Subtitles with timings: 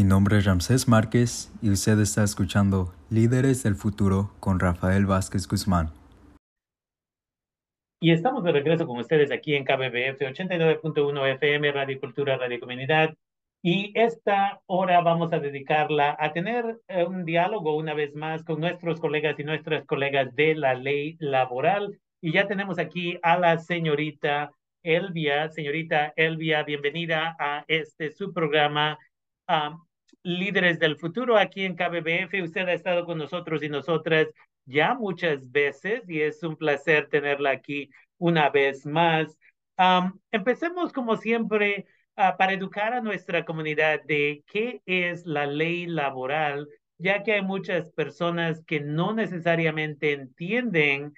[0.00, 5.46] Mi nombre es Ramsés Márquez y usted está escuchando Líderes del Futuro con Rafael Vázquez
[5.46, 5.90] Guzmán.
[8.00, 13.14] Y estamos de regreso con ustedes aquí en KBBF 89.1 FM, Radio Cultura, Radio Comunidad.
[13.62, 18.58] Y esta hora vamos a dedicarla a tener eh, un diálogo una vez más con
[18.58, 22.00] nuestros colegas y nuestras colegas de la ley laboral.
[22.22, 24.50] Y ya tenemos aquí a la señorita
[24.82, 25.50] Elvia.
[25.50, 28.98] Señorita Elvia, bienvenida a este su programa
[30.22, 32.42] Líderes del Futuro aquí en KBBF.
[32.42, 34.28] Usted ha estado con nosotros y nosotras
[34.66, 39.38] ya muchas veces y es un placer tenerla aquí una vez más.
[40.30, 46.68] empecemos como siempre ah, para educar a nuestra comunidad de qué es la ley laboral,
[46.98, 51.14] ya que hay muchas personas que no necesariamente entienden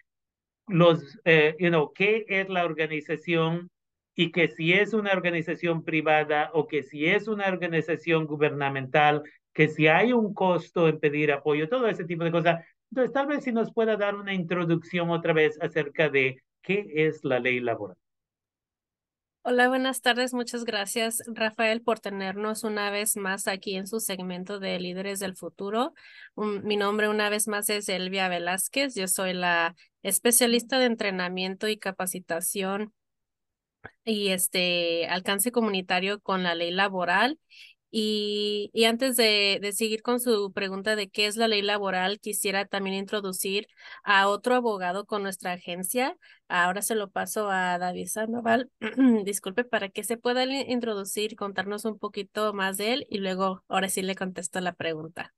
[0.68, 3.70] los, eh, you know, qué es la organización
[4.14, 9.68] y que si es una organización privada o que si es una organización gubernamental, que
[9.68, 12.64] si hay un costo en pedir apoyo, todo ese tipo de cosas.
[12.90, 17.24] Entonces, tal vez si nos pueda dar una introducción otra vez acerca de qué es
[17.24, 17.96] la ley laboral.
[19.44, 20.34] Hola, buenas tardes.
[20.34, 25.34] Muchas gracias, Rafael, por tenernos una vez más aquí en su segmento de Líderes del
[25.34, 25.94] Futuro.
[26.36, 28.94] mi nombre una vez más es Elvia Velázquez.
[28.94, 29.74] Yo soy la
[30.04, 32.92] especialista de entrenamiento y capacitación
[34.04, 37.38] y este alcance comunitario con la ley laboral.
[37.94, 42.20] Y, y antes de, de, seguir con su pregunta de qué es la ley laboral,
[42.20, 43.66] quisiera también introducir
[44.02, 46.16] a otro abogado con nuestra agencia.
[46.48, 48.70] Ahora se lo paso a David Sandoval.
[49.26, 53.90] Disculpe, para que se pueda introducir, contarnos un poquito más de él y luego ahora
[53.90, 55.34] sí le contesto la pregunta.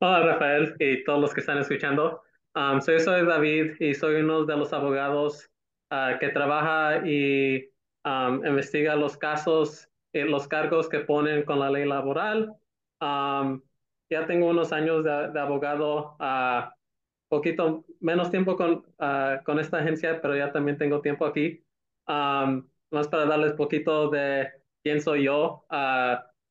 [0.00, 2.22] Hola Rafael y todos los que están escuchando.
[2.56, 5.48] Um, soy, soy David y soy uno de los abogados
[5.90, 7.70] Ah, que trabaja y
[8.46, 12.54] investiga los casos, eh, los cargos que ponen con la ley laboral.
[14.10, 16.70] ya tengo unos años de, abogado, uh,
[17.28, 21.64] poquito menos tiempo con, ah, con esta agencia, pero ya también tengo tiempo aquí.
[22.90, 24.48] más para darles poquito de
[24.82, 25.64] quién soy yo.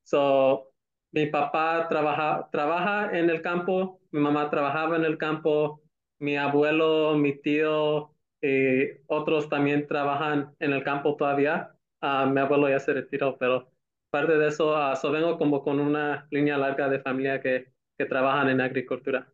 [0.03, 0.71] so,
[1.11, 5.81] mi papá trabaja, trabaja en el campo, mi mamá trabajaba en el campo,
[6.19, 8.16] mi abuelo, mi tío,
[8.49, 11.71] eh, otros también trabajan en el campo todavía.
[12.01, 13.69] Uh, mi abuelo ya se retiró, pero
[14.09, 18.49] parte de eso, uh, vengo como con una línea larga de familia que, que trabajan
[18.49, 19.27] en agricultura.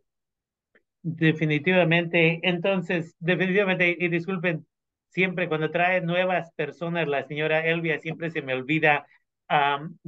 [1.04, 4.66] Definitivamente, entonces, definitivamente, y disculpen,
[5.10, 9.06] siempre cuando trae nuevas personas, la señora Elvia siempre se me olvida,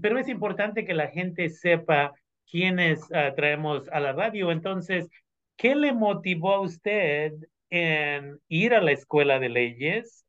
[0.02, 2.14] pero es importante que la gente sepa
[2.50, 4.52] quiénes uh, traemos a la radio.
[4.52, 5.10] Entonces,
[5.58, 7.34] ¿qué le motivó a usted
[7.76, 10.26] en ir a la escuela de leyes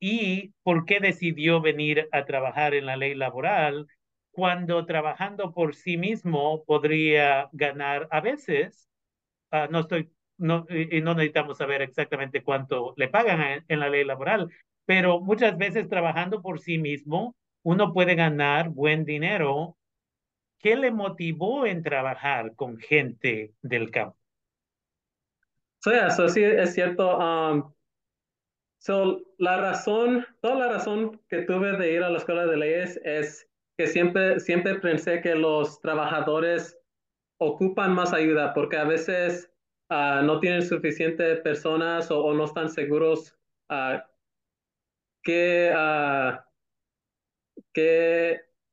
[0.00, 3.86] y por qué decidió venir a trabajar en la ley laboral
[4.32, 8.88] cuando trabajando por sí mismo podría ganar a veces,
[9.50, 14.04] ah, no estoy, no, y no necesitamos saber exactamente cuánto le pagan en la ley
[14.04, 14.50] laboral,
[14.86, 19.76] pero muchas veces trabajando por sí mismo uno puede ganar buen dinero.
[20.60, 24.17] ¿Qué le motivó en trabajar con gente del campo?
[25.80, 27.16] Sí, eso sí es cierto.
[27.18, 27.72] Um,
[29.38, 33.48] la razón, toda la razón que tuve de ir a la escuela de leyes es
[33.76, 36.78] que siempre, siempre pensé que los trabajadores
[37.38, 39.50] ocupan más ayuda porque a veces
[39.90, 43.36] uh, no tienen suficientes personas o, no están seguros
[43.70, 43.98] uh,
[45.22, 46.38] qué, uh,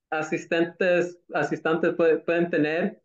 [0.09, 3.01] asistentes, asistentes pueden tener.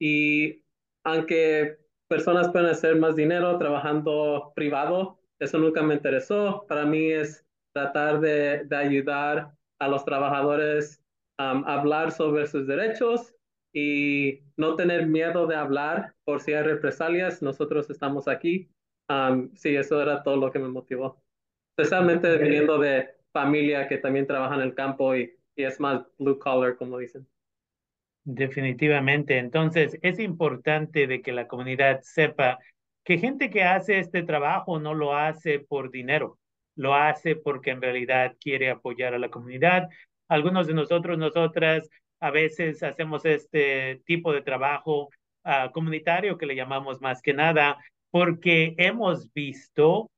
[0.00, 0.64] Y
[1.04, 5.18] aunque personas pueden hacer más dinero trabajando privado.
[5.38, 6.64] Eso nunca me interesó.
[6.66, 11.00] Para mí es tratar de, ayudar a los trabajadores
[11.38, 13.34] um, a hablar sobre sus derechos
[13.72, 17.42] y no tener miedo de hablar por si hay represalias.
[17.42, 18.68] Nosotros estamos aquí.
[19.08, 21.22] Um, sí, eso era todo lo que me motivó.
[21.76, 26.38] Especialmente viniendo de familia que también trabaja en el campo y, y es más blue
[26.38, 27.28] collar, como dicen.
[28.30, 29.38] Definitivamente.
[29.38, 32.58] Entonces, es importante de que la comunidad sepa
[33.02, 36.38] que gente que hace este trabajo no lo hace por dinero,
[36.76, 39.88] lo hace porque en realidad quiere apoyar a la comunidad.
[40.28, 41.88] Algunos de nosotros, nosotras,
[42.20, 45.08] a veces hacemos este tipo de trabajo
[45.44, 47.78] ah, comunitario que le llamamos más que nada
[48.10, 50.10] porque hemos visto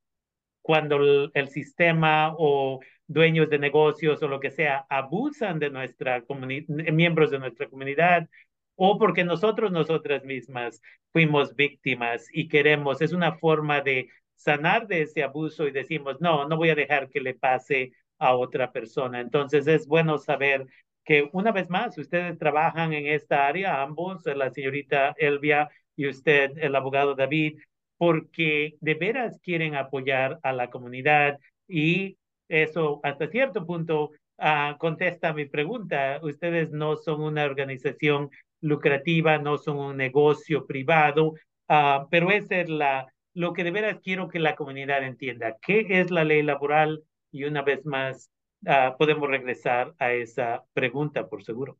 [0.62, 2.80] cuando el sistema o
[3.10, 8.28] dueños de negocios o lo que sea abusan de nuestra comunidad, miembros de nuestra comunidad,
[8.76, 10.80] o porque nosotros, nosotras mismas
[11.12, 16.48] fuimos víctimas y queremos, es una forma de sanar de ese abuso y decimos, no,
[16.48, 19.20] no voy a dejar que le pase a otra persona.
[19.20, 20.66] Entonces es bueno saber
[21.04, 26.52] que una vez más ustedes trabajan en esta área, ambos, la señorita Elvia y usted,
[26.58, 27.58] el abogado David,
[27.98, 32.16] porque de veras quieren apoyar a la comunidad y
[32.50, 36.20] eso hasta cierto punto uh, contesta mi pregunta.
[36.22, 38.28] Ustedes no son una organización
[38.60, 41.34] lucrativa, no son un negocio privado,
[41.68, 45.56] uh, pero es la, lo que de veras quiero que la comunidad entienda.
[45.62, 47.02] ¿Qué es la ley laboral?
[47.32, 48.30] Y una vez más,
[48.66, 51.78] uh, podemos regresar a esa pregunta, por seguro.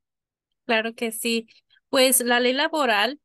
[0.64, 1.48] Claro que sí.
[1.88, 3.18] Pues la ley laboral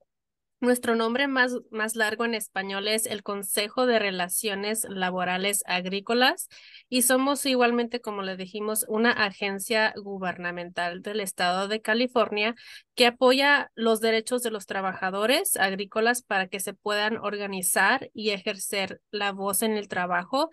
[0.65, 6.49] nuestro nombre más, más largo en español es el Consejo de Relaciones Laborales Agrícolas
[6.89, 12.55] y somos igualmente, como le dijimos, una agencia gubernamental del estado de California
[12.95, 19.01] que apoya los derechos de los trabajadores agrícolas para que se puedan organizar y ejercer
[19.11, 20.49] la voz en el trabajo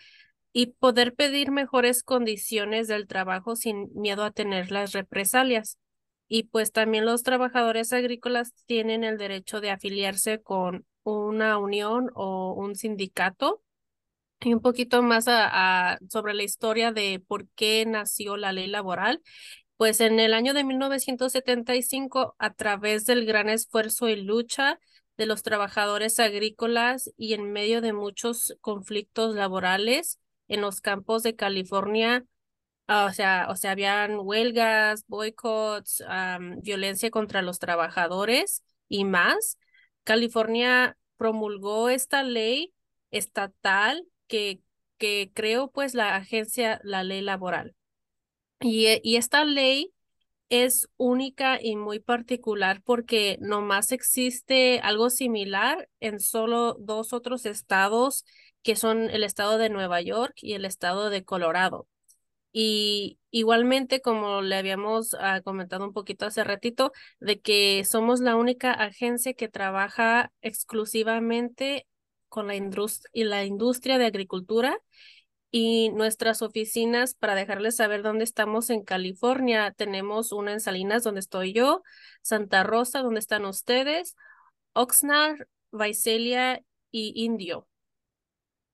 [0.53, 5.79] y poder pedir mejores condiciones del trabajo sin miedo a tener las represalias.
[6.35, 12.55] Y pues también los trabajadores agrícolas tienen el derecho de afiliarse con una unión o
[12.55, 13.63] un sindicato.
[14.41, 19.21] Y un poquito más a, sobre la historia de por qué nació la ley laboral.
[19.77, 24.79] Pues en el año de 1975, a través del gran esfuerzo y lucha
[25.19, 30.19] de los trabajadores agrícolas y en medio de muchos conflictos laborales
[30.49, 32.25] en los campos de California,
[32.95, 36.05] Ah, o sea, o sea, habían huelgas, boicots,
[36.59, 39.59] violencia contra los trabajadores y más.
[40.05, 42.75] California promulgó esta ley
[43.11, 44.61] estatal que,
[44.99, 47.75] que creó pues la agencia, la ley laboral.
[48.61, 49.95] Y, eh, y esta ley
[50.51, 58.27] es única y muy particular porque nomás existe algo similar en solo dos otros estados
[58.63, 61.89] que son el estado de Nueva York y el estado de Colorado.
[62.53, 68.37] Y igualmente, como le habíamos ah, comentado un poquito hace ratito, de que somos la
[68.37, 71.87] única agencia que trabaja exclusivamente
[72.29, 72.55] con la,
[73.13, 74.79] y la industria de agricultura
[75.51, 81.21] y nuestras oficinas, para dejarles saber dónde estamos en California, tenemos una en Salinas, donde
[81.21, 81.83] estoy yo,
[82.23, 84.17] Santa Rosa, donde están ustedes,
[84.73, 87.67] Oxnard, Visalia y Indio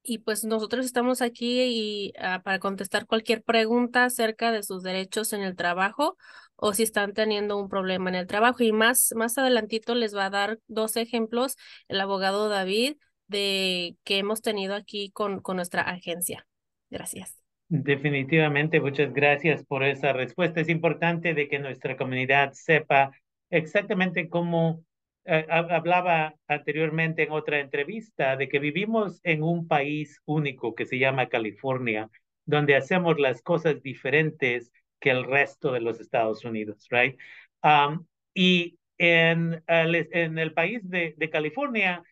[0.09, 5.33] y pues nosotros estamos aquí y, ah, para contestar cualquier pregunta acerca de sus derechos
[5.33, 6.17] en el trabajo
[6.57, 8.63] o si están teniendo un problema en el trabajo.
[8.63, 11.57] Y más, más adelantito les va a dar dos ejemplos
[11.89, 12.97] el abogado David
[13.27, 16.47] de que hemos tenido aquí con, con nuestra agencia.
[16.91, 17.37] Gracias.
[17.69, 20.61] Definitivamente, muchas gracias por esa respuesta.
[20.61, 23.11] Es importante de que nuestra comunidad sepa
[23.51, 24.85] exactamente cómo
[25.31, 30.99] eh, hablaba anteriormente en otra entrevista de que vivimos en un país único que se
[30.99, 32.09] llama California,
[32.47, 37.19] donde hacemos las cosas diferentes que el resto de los Estados Unidos, right?
[37.63, 42.03] Um, y en, en el país de, California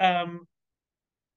[0.00, 0.44] um,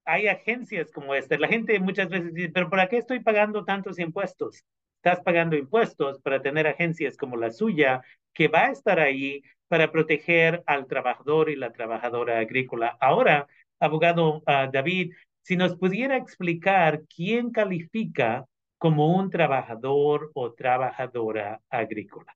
[0.06, 1.38] hay agencias como esta.
[1.38, 4.66] La gente muchas veces dice, pero ¿para qué estoy pagando tantos impuestos?
[5.02, 8.02] Estás pagando impuestos para tener agencias como la suya
[8.34, 12.98] que va a estar ahí para proteger al trabajador y la trabajadora agrícola.
[13.00, 13.48] Ahora,
[13.80, 18.46] abogado ah, David, si nos pudiera explicar quién califica
[18.78, 22.36] como un trabajador o trabajadora agrícola.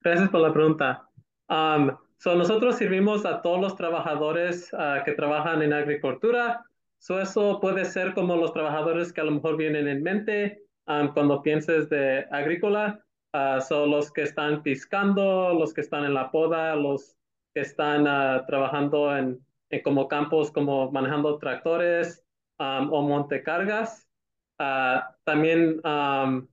[0.00, 1.08] Gracias por la pregunta.
[1.48, 1.90] Um,
[2.24, 6.64] nosotros servimos a todos los trabajadores ah, que trabajan en agricultura.
[6.98, 11.12] So, eso puede ser como los trabajadores que a lo mejor vienen en mente um,
[11.12, 13.04] cuando pienses de agrícola.
[13.32, 17.14] Ah, son los que están piscando, los que están en la poda, los
[17.54, 22.24] que están uh, trabajando en, en, como campos, como manejando tractores
[22.58, 24.08] um, o montecargas.
[24.58, 26.48] Uh, también um,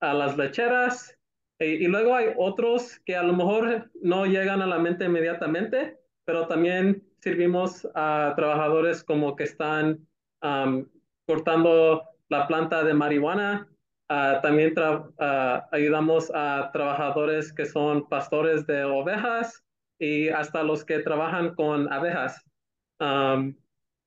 [0.00, 1.16] a las lecheras.
[1.58, 5.98] Y, y, luego hay otros que a lo mejor no llegan a la mente inmediatamente,
[6.24, 10.06] pero también servimos a trabajadores como que están
[10.42, 10.86] um,
[11.26, 13.68] cortando la planta de marihuana
[14.08, 14.74] Ah, también
[15.18, 19.64] ah, ayudamos a trabajadores que son pastores de ovejas
[19.98, 22.44] y hasta los que trabajan con abejas.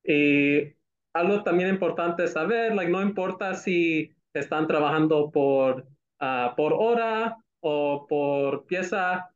[0.04, 0.74] y
[1.14, 5.86] algo también importante saber, no importa si están trabajando por,
[6.20, 9.30] uh, por hora o por pieza,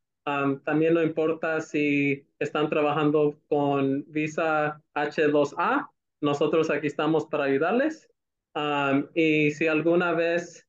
[0.65, 8.12] también no importa si están trabajando con visa H2A, nosotros aquí estamos para ayudarles.
[8.55, 10.67] Um, y si alguna vez,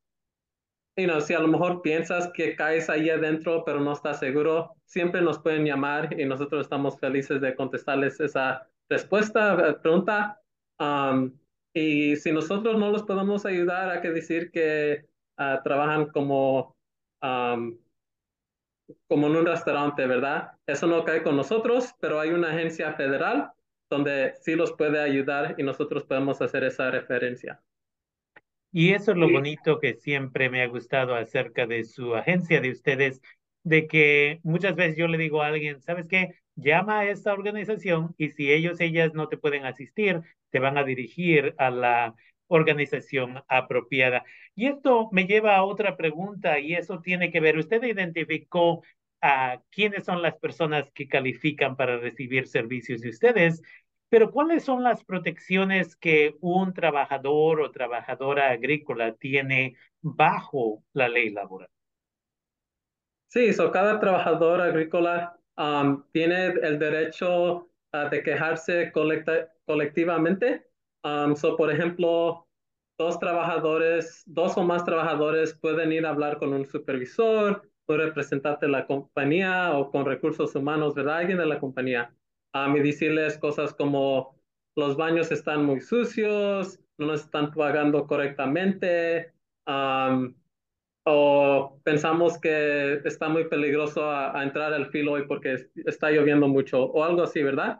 [0.98, 4.75] you know, si a lo mejor piensas que caes ahí adentro, pero no estás seguro,
[4.86, 10.40] siempre nos pueden llamar y nosotros estamos felices de contestarles esa respuesta, eh, pregunta.
[10.80, 11.40] Um,
[11.75, 16.78] Y si nosotros no los podemos ayudar, hay que decir que ah, trabajan como,
[19.08, 20.52] como en un restaurante, ¿verdad?
[20.66, 23.52] Eso no cae con nosotros, pero hay una agencia federal
[23.90, 27.63] donde sí los puede ayudar y nosotros podemos hacer esa referencia.
[28.74, 32.72] Y eso es lo bonito que siempre me ha gustado acerca de su agencia de
[32.72, 33.22] ustedes,
[33.63, 36.34] de que muchas veces yo le digo a alguien, ¿sabes qué?
[36.56, 40.84] Llama a esta organización y si ellos, ellas no te pueden asistir, te van a
[40.84, 42.15] dirigir a la
[42.48, 44.24] organización apropiada.
[44.56, 48.84] Y esto me lleva a otra pregunta y eso tiene que ver, usted identificó
[49.22, 53.62] a quiénes son las personas que califican para recibir servicios de ustedes,
[54.13, 61.32] pero ¿cuáles son las protecciones que un trabajador o trabajadora agrícola tiene bajo la ley
[61.32, 61.67] laboral?
[63.27, 67.72] Sí, so cada trabajador agrícola um, tiene el derecho
[68.12, 70.63] de quejarse colectivamente.
[71.03, 72.48] Um, so, por ejemplo,
[73.00, 78.67] dos trabajadores, dos o más trabajadores pueden ir a hablar con un supervisor, un representante
[78.67, 81.17] de la compañía o con recursos humanos, ¿verdad?
[81.17, 82.13] Alguien de la compañía.
[82.54, 84.36] Um, y decirles cosas como
[84.76, 89.34] los baños están muy sucios, no nos están pagando correctamente.
[89.66, 90.36] Um,
[91.06, 96.84] o pensamos que está muy peligroso a, entrar al filo hoy porque está lloviendo mucho
[96.86, 97.80] o algo así, ¿verdad?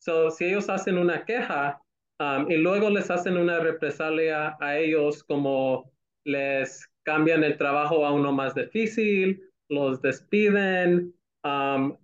[0.00, 1.80] So, si ellos hacen una queja
[2.20, 5.90] um, y luego les hacen una represalia a ellos como
[6.24, 11.96] les cambian el trabajo a uno más difícil, los despiden, um,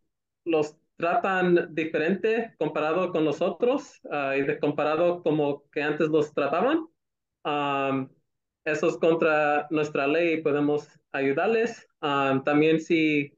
[0.47, 6.87] los tratan diferente comparado con los otros uh, y comparado como que antes los trataban.
[7.45, 8.09] Um,
[8.65, 11.87] eso es contra nuestra ley podemos ayudarles.
[12.01, 13.33] Ah, también si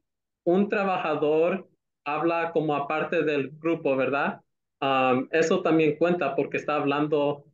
[0.45, 1.69] un trabajador
[2.05, 4.41] habla como aparte del grupo, ¿verdad?
[4.81, 7.45] Ah, eso también cuenta porque está hablando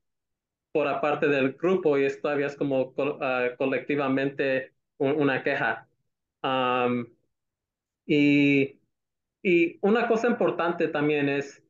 [0.73, 5.88] por aparte del grupo y esto todavía es como ah, colectivamente una queja.
[8.06, 8.78] y,
[9.42, 11.62] y una cosa importante también es,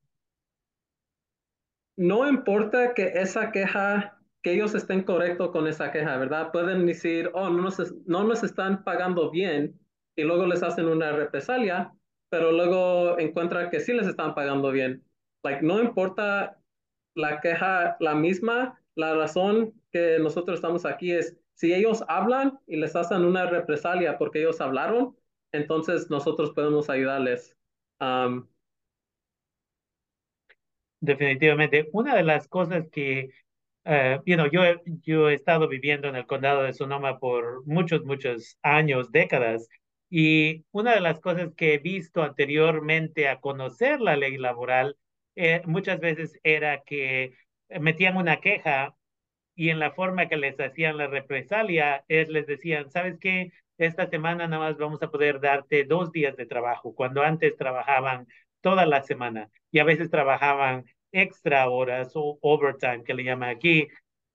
[1.97, 6.51] no importa que esa queja que ellos estén correctos con esa queja, ¿verdad?
[6.53, 9.79] Pueden decir, oh, no nos, no nos están pagando bien
[10.17, 11.93] y luego les hacen una represalia,
[12.29, 15.05] pero luego encuentran que sí les están pagando bien.
[15.45, 16.59] Like, no importa
[17.15, 22.77] la queja, la misma, la razón que nosotros estamos aquí es, si ellos hablan y
[22.77, 25.17] les hacen una represalia porque ellos hablaron,
[25.53, 27.57] entonces nosotros podemos ayudarles.
[31.01, 31.89] Definitivamente.
[31.93, 33.31] Una de las cosas que
[33.87, 34.63] Uh, yo,
[35.03, 39.69] yo he estado viviendo en el condado de Sonoma por muchos, muchos años, décadas,
[40.11, 44.97] y una de las cosas que he visto anteriormente a conocer la ley laboral
[45.37, 47.35] eh, muchas veces era que
[47.81, 48.97] metían una queja
[49.55, 53.53] y en la forma que les hacían la represalia es les decían, ¿sabes qué?
[53.83, 58.29] Esta semana nada más vamos a poder darte dos días de trabajo, cuando antes trabajaban
[58.61, 63.89] toda la semana y a veces trabajaban extra horas o overtime que le llama aquí.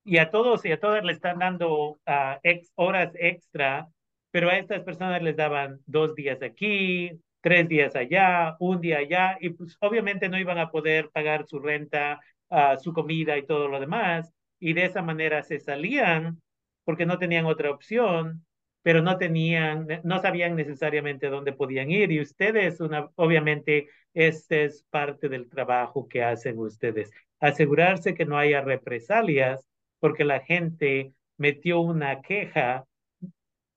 [0.04, 1.98] Y a todos y a todas le están dando
[2.44, 3.88] ex, horas extra,
[4.32, 9.38] pero a estas personas les daban dos días aquí, tres días allá, un día allá,
[9.40, 13.70] y pues obviamente no iban a poder pagar su renta, uh, su comida y todo
[13.70, 14.30] lo demás.
[14.60, 16.42] Y de esa manera se salían
[16.84, 18.46] porque no tenían otra opción
[18.88, 22.10] pero no tenían, no sabían necesariamente dónde podían ir.
[22.10, 27.12] Y ustedes, una, obviamente, este es parte del trabajo que hacen ustedes.
[27.42, 29.68] Asegurarse que no haya represalias
[30.00, 32.86] porque la gente metió una queja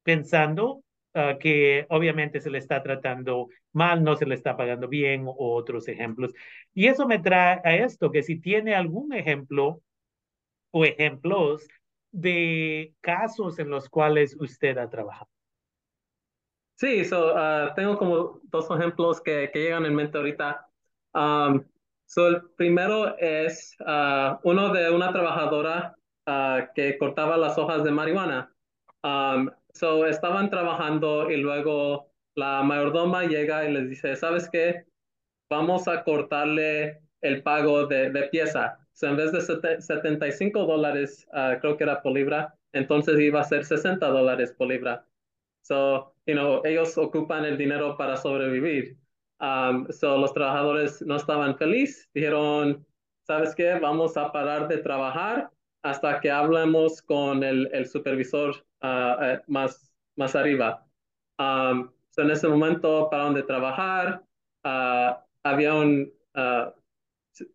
[0.05, 5.25] pensando ah, que obviamente se le está tratando mal, no se le está pagando bien
[5.27, 6.33] o otros ejemplos.
[6.73, 9.83] Y eso me trae a esto, que si tiene algún ejemplo
[10.71, 11.67] o ejemplos
[12.13, 15.31] de casos en los cuales usted ha trabajado.
[16.75, 20.67] Sí, so, uh, tengo como dos ejemplos que, que llegan en mente ahorita.
[21.13, 21.63] Um,
[22.07, 25.95] so el primero es uh, uno de una trabajadora
[26.27, 28.51] uh, que cortaba las hojas de marihuana.
[29.03, 34.87] Um, so estaban trabajando y luego la mayordoma llega y les dice, ¿sabes qué?
[35.51, 39.41] Vamos a cortarle el pago de, de pieza en vez de
[39.81, 44.69] 75 dólares, ah, creo que era por libra, entonces iba a ser 60 dólares por
[44.69, 45.07] libra.
[45.63, 48.97] So, you know, ellos ocupan el dinero para sobrevivir.
[49.41, 52.87] Um, so, los trabajadores no estaban felices, dijeron,
[53.27, 53.79] ¿sabes qué?
[53.79, 55.51] Vamos a parar de trabajar
[55.83, 60.87] hasta que hablemos con el, el supervisor eh, más, más arriba.
[61.39, 64.23] Um, en ese momento pararon de trabajar,
[64.65, 66.13] ah, había un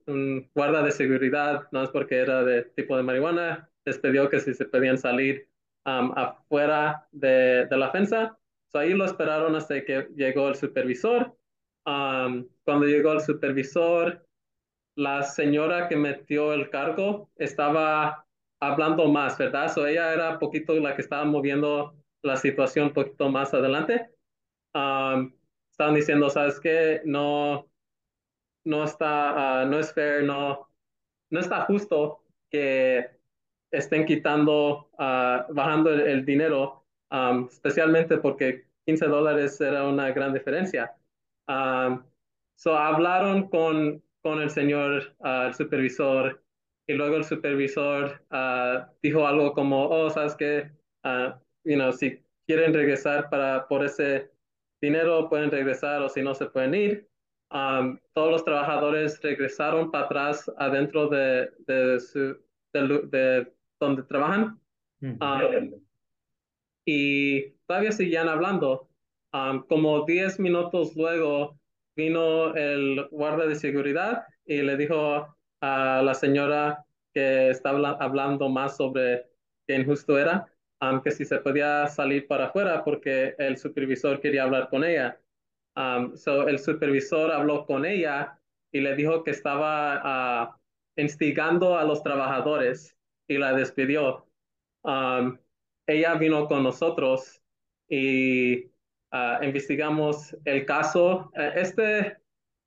[0.07, 4.39] un guarda de seguridad, no es porque era de tipo de marihuana, les pidió que
[4.39, 5.47] si se podían salir
[5.85, 8.37] um, afuera de, de, la fensa.
[8.71, 11.37] So ahí lo esperaron hasta que llegó el supervisor.
[11.85, 14.25] Um, cuando llegó el supervisor,
[14.97, 18.25] la señora que metió el cargo estaba
[18.61, 19.71] hablando más, ¿verdad?
[19.71, 24.09] So ella era poquito la que estaba moviendo la situación un poquito más adelante.
[24.73, 25.31] Um,
[25.71, 27.01] estaban diciendo, ¿sabes qué?
[27.05, 27.69] No,
[28.65, 30.67] no está, uh, no es fair, no,
[31.29, 33.09] no está justo que
[33.71, 36.83] estén quitando, uh, bajando el, dinero,
[37.49, 40.95] especialmente porque 15 dólares era una gran diferencia.
[42.57, 46.41] So hablaron con, con el señor, uh, el supervisor,
[46.87, 48.21] y luego el supervisor
[49.01, 50.71] dijo algo como, oh, sabes que,
[51.63, 54.31] you know, si quieren regresar para, por ese
[54.81, 57.09] dinero, pueden regresar o si no, se pueden ir.
[57.55, 62.37] Um, todos los trabajadores regresaron para atrás adentro de, de, su,
[62.73, 63.47] de,
[63.79, 64.59] donde trabajan.
[65.01, 65.71] Um,
[66.85, 68.89] y todavía seguían hablando.
[69.31, 71.57] Um, como 10 minutos luego
[71.95, 78.75] vino el guardia de seguridad y le dijo a la señora que estaba hablando más
[78.75, 79.29] sobre
[79.65, 80.45] qué injusto era,
[81.05, 85.17] que si se podía salir para afuera porque el supervisor quería hablar con ella.
[85.75, 88.39] Um, so el supervisor habló con ella
[88.71, 90.55] y le dijo que estaba uh,
[90.95, 92.95] instigando a los trabajadores
[93.27, 94.27] y la despidió.
[94.83, 95.37] Um,
[95.87, 97.41] ella vino con nosotros
[97.89, 98.65] y
[99.11, 101.31] uh, investigamos el caso.
[101.35, 102.17] Uh, este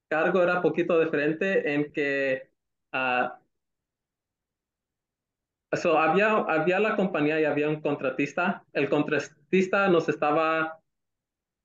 [0.09, 2.51] cargo era poquito diferente en que
[2.93, 3.29] uh,
[5.75, 8.65] So, había, había la compañía y había un contratista.
[8.73, 10.81] El contratista nos estaba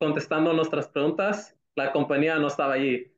[0.03, 1.55] contestando nuestras preguntas.
[1.75, 3.09] La compañía no estaba allí.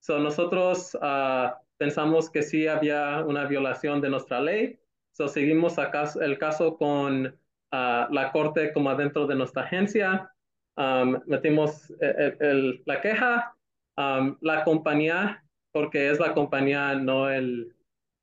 [0.00, 4.80] So, nosotros uh, pensamos que sí había una violación de nuestra ley.
[5.12, 5.76] So, seguimos
[6.20, 10.32] el caso con uh, la corte como adentro de nuestra agencia.
[10.76, 13.54] Um, metimos el, e, el, la queja.
[13.96, 17.72] Um, la compañía, porque es la compañía, no el,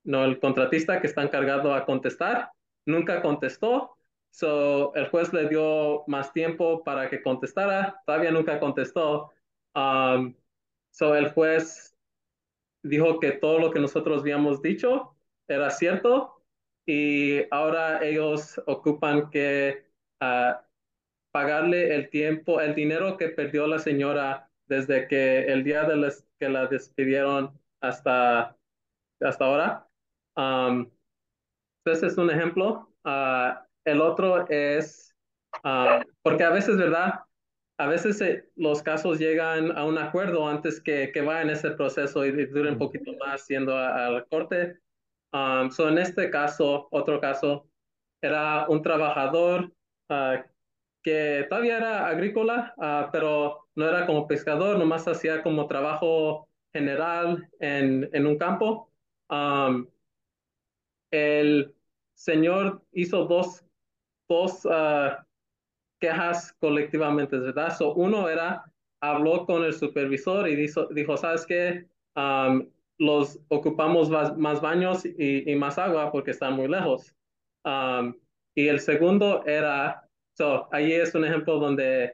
[0.03, 2.51] no el contratista que está encargado a contestar,
[2.85, 3.95] nunca contestó.
[4.31, 9.31] So, el juez le dio más tiempo para que contestara, todavía nunca contestó.
[9.75, 10.35] Um,
[10.91, 11.97] so, el juez
[12.83, 15.15] dijo que todo lo que nosotros habíamos dicho
[15.47, 16.43] era cierto
[16.85, 19.85] y ahora ellos ocupan que
[20.21, 20.53] uh,
[21.31, 26.49] pagarle el tiempo, el dinero que perdió la señora desde que el día de que
[26.49, 28.57] la despidieron hasta,
[29.21, 29.87] hasta ahora.
[30.35, 30.89] Um,
[31.85, 32.89] ese es un ejemplo.
[33.03, 35.15] Uh, el otro es,
[35.63, 37.21] uh, porque a veces, ¿verdad?
[37.77, 42.25] A veces eh, los casos llegan a un acuerdo antes que, que vayan ese proceso
[42.25, 44.79] y, duren un poquito más yendo a, la corte.
[45.31, 47.69] Um, so en este caso, otro caso,
[48.21, 49.71] era un trabajador
[50.09, 50.43] uh,
[51.01, 52.73] que todavía era agrícola,
[53.13, 58.91] pero no era como pescador, nomás hacía como trabajo general en, en un campo.
[59.29, 59.87] Um,
[61.11, 61.73] el
[62.13, 63.63] señor hizo dos,
[64.29, 65.15] dos uh,
[65.99, 67.75] quejas colectivamente, ¿verdad?
[67.75, 68.63] So, uno era,
[69.01, 71.87] habló con el supervisor y dijo, dijo ¿sabes qué?
[72.15, 77.15] Um, los ocupamos más, baños y, y, más agua porque están muy lejos.
[77.63, 78.13] Um,
[78.55, 82.13] y el segundo era, so, ahí es un ejemplo donde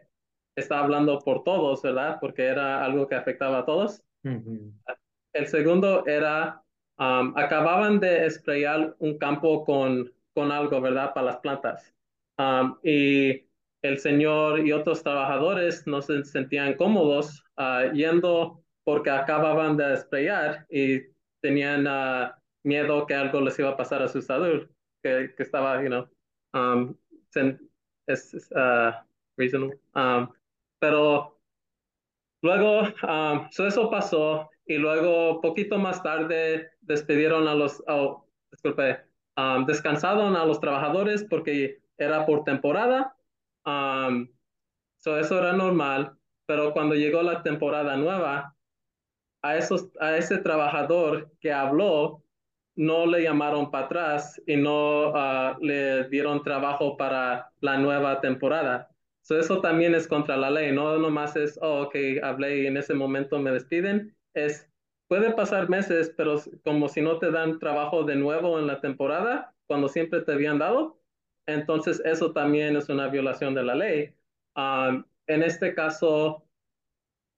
[0.56, 2.18] está hablando por todos, ¿verdad?
[2.22, 4.04] Porque era algo que afectaba a todos.
[5.34, 6.66] El segundo era
[6.98, 11.14] Um, acababan de sprayar un campo con, con algo, ¿verdad?
[11.14, 11.95] Para las plantas.
[12.38, 13.48] Um, y
[13.82, 20.66] el señor y otros trabajadores no se sentían cómodos uh, yendo porque acababan de sprayar
[20.70, 21.02] y
[21.42, 22.32] tenían uh,
[22.64, 24.68] miedo que algo les iba a pasar a su salud,
[25.04, 26.08] que, que estaba, you know,
[26.54, 26.96] um,
[28.08, 28.92] es uh,
[29.38, 29.80] reasonable.
[29.96, 30.30] Um,
[30.80, 31.40] pero
[32.42, 39.00] luego, um, eso pasó y luego, poquito más tarde, despidieron a los, oh, disculpe,
[39.68, 43.16] descansaron a los trabajadores porque era por temporada.
[43.66, 44.28] Um,
[44.98, 48.56] eso era normal, pero cuando llegó la temporada nueva,
[49.42, 52.24] a, esos, a ese trabajador que habló,
[52.76, 58.90] no le llamaron para atrás y no uh, le dieron trabajo para la nueva temporada.
[59.30, 62.94] eso también es contra la ley, no nomás es, oh, ok, hablé y en ese
[62.94, 64.68] momento me despiden, es,
[65.08, 69.54] puede pasar meses, pero como si no te dan trabajo de nuevo en la temporada,
[69.68, 71.00] cuando siempre te habían dado,
[71.48, 74.14] entonces eso también es una violación de la ley.
[75.28, 76.46] en este caso,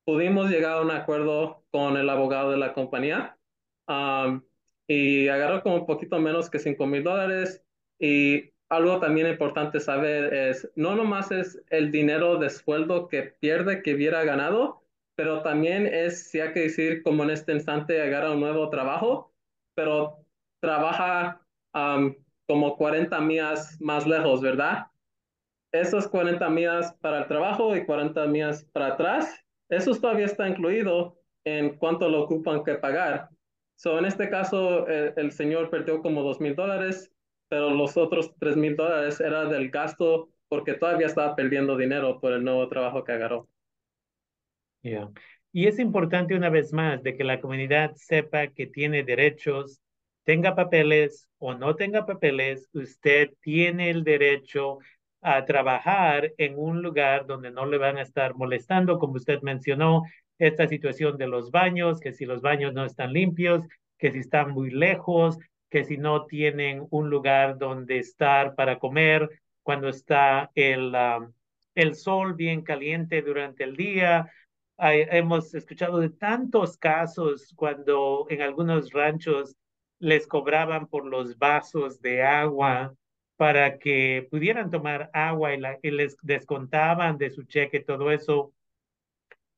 [0.05, 3.37] pudimos llegar a un acuerdo con el abogado de la compañía
[3.87, 4.41] um,
[4.87, 7.61] y agarró como un poquito menos que 5 mil dólares.
[7.99, 13.81] Y algo también importante saber es, no nomás es el dinero de sueldo que pierde
[13.81, 14.81] que hubiera ganado,
[15.15, 19.33] pero también es, si hay que decir, como en este instante agarra un nuevo trabajo,
[19.75, 20.25] pero
[20.61, 21.41] trabaja
[22.47, 24.88] como 40 millas más lejos, ¿verdad?
[25.71, 31.19] Esos 40 millas para el trabajo y 40 millas para atrás, eso todavía está incluido
[31.43, 33.29] en cuánto lo ocupan que pagar.
[33.75, 37.12] So, en este caso, el, el señor perdió como 2 mil dólares,
[37.49, 42.33] pero los otros 3 mil dólares era del gasto porque todavía estaba perdiendo dinero por
[42.33, 43.49] el nuevo trabajo que agarró.
[44.81, 45.10] Yeah.
[45.51, 49.81] Y es importante una vez más de que la comunidad sepa que tiene derechos,
[50.27, 54.79] tenga papeles o no tenga papeles, usted tiene el derecho
[55.21, 60.03] a trabajar en un lugar donde no le van a estar molestando, como usted mencionó,
[60.37, 63.61] esta situación de los baños, que si los baños no están limpios,
[63.97, 65.37] que si están muy lejos,
[65.69, 69.29] que si no tienen un lugar donde estar para comer
[69.63, 71.31] cuando está el, um,
[71.73, 74.29] el sol bien caliente durante el día.
[74.77, 79.55] Hemos escuchado de tantos casos cuando en algunos ranchos
[79.99, 82.93] les cobraban por los vasos de agua
[83.36, 88.51] para que pudieran tomar agua y, les descontaban de su cheque todo eso.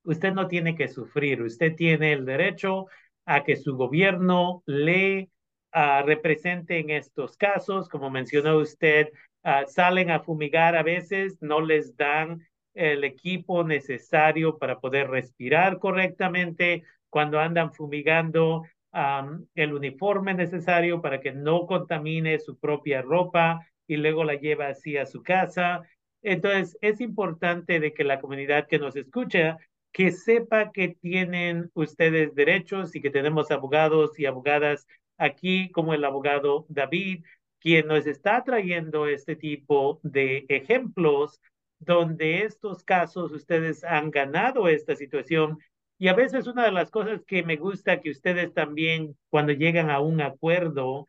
[0.04, 2.88] Usted no tiene que sufrir, usted tiene el derecho
[3.26, 5.30] a que su gobierno le
[5.74, 9.10] uh, represente en estos casos, como mencionó usted,
[9.44, 15.80] uh, salen a fumigar a veces, no les dan el equipo necesario para poder respirar
[15.80, 16.84] correctamente.
[17.10, 24.24] Cuando andan fumigando, el uniforme necesario para que no contamine su propia ropa y luego
[24.24, 25.82] la lleva así a su casa.
[26.22, 29.58] Entonces, es importante de que la comunidad que nos escucha
[29.92, 36.06] que sepa que tienen ustedes derechos y que tenemos abogados y abogadas aquí, como el
[36.06, 37.24] abogado David,
[37.60, 41.42] quien nos está trayendo este tipo de ejemplos
[41.80, 45.60] donde estos casos ustedes han ganado esta situación.
[46.02, 49.90] Y a veces una de las cosas que me gusta que ustedes también, cuando llegan
[49.90, 51.06] a un acuerdo,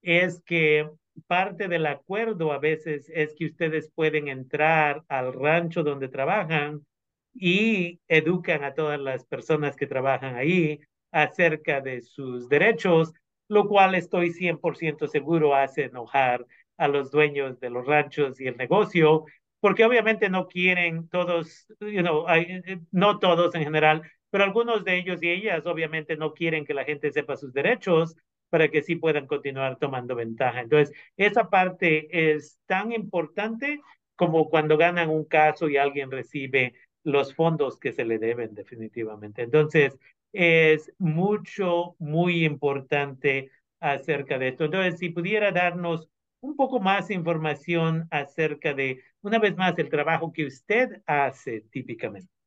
[0.00, 0.88] es que
[1.26, 6.86] parte del acuerdo a veces es que ustedes pueden entrar al rancho donde trabajan
[7.34, 10.80] y educan a todas las personas que trabajan ahí
[11.12, 13.12] acerca de sus derechos,
[13.46, 16.46] lo cual estoy 100% seguro hace enojar
[16.78, 19.26] a los dueños de los ranchos y el negocio,
[19.60, 24.96] porque obviamente no quieren todos, you know, hay, no todos en general, pero algunos de
[24.98, 28.16] ellos y ellas obviamente no quieren que la gente sepa sus derechos
[28.48, 30.60] para que sí puedan continuar tomando ventaja.
[30.60, 33.80] Entonces, esa parte es tan importante
[34.16, 39.42] como cuando ganan un caso y alguien recibe los fondos que se le deben definitivamente.
[39.42, 39.98] Entonces,
[40.32, 44.64] es mucho, muy importante acerca de esto.
[44.64, 46.08] Entonces, si pudiera darnos
[46.40, 52.39] un poco más información acerca de, una vez más, el trabajo que usted hace típicamente.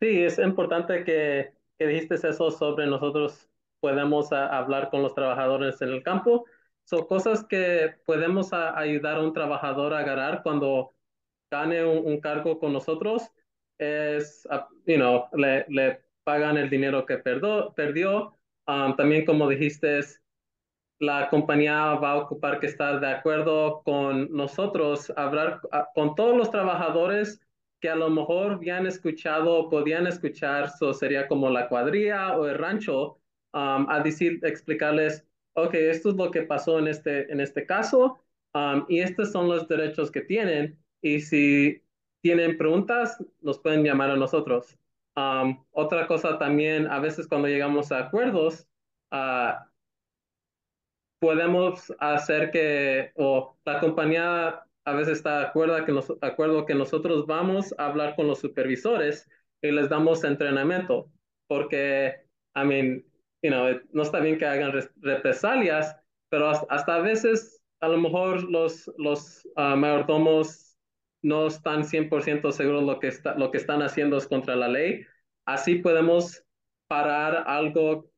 [0.00, 3.48] Sí, es importante que, que dijiste eso sobre nosotros
[3.80, 6.44] podemos a, hablar con los trabajadores en el campo.
[6.84, 10.94] Son cosas que podemos a, ayudar a un trabajador a ganar cuando
[11.50, 13.30] gane un, un cargo con nosotros,
[13.78, 14.46] es,
[14.86, 17.72] you know, le, le pagan el dinero que perdió.
[17.74, 18.38] perdió.
[18.66, 20.00] Um, también, como dijiste,
[21.00, 25.60] la compañía va a ocupar que estar de acuerdo con nosotros, hablar
[25.94, 27.40] con todos los trabajadores
[27.80, 32.58] que a lo mejor habían escuchado, podían escuchar, eso sería como la cuadrilla o el
[32.58, 33.18] rancho,
[33.52, 38.18] um, a decir, explicarles, ok, esto es lo que pasó en este, en este caso
[38.54, 41.82] um, y estos son los derechos que tienen y si
[42.20, 44.76] tienen preguntas, nos pueden llamar a nosotros.
[45.16, 48.66] Um, otra cosa también, a veces cuando llegamos a acuerdos,
[49.12, 49.52] uh,
[51.20, 57.26] podemos hacer que, o la compañía a veces está acuerdo que, nos, acuerdo que nosotros
[57.26, 59.28] vamos a hablar con los supervisores
[59.60, 61.10] y les damos entrenamiento,
[61.46, 62.14] porque,
[62.54, 63.04] I mean,
[63.42, 65.96] you know, no está bien que hagan represalias,
[66.30, 70.76] pero hasta, hasta, a veces, a lo mejor los, los uh, mayordomos
[71.22, 75.04] no están 100% seguros lo que, está, lo que están haciendo es contra la ley.
[75.44, 76.44] Así podemos
[76.86, 78.10] parar algo,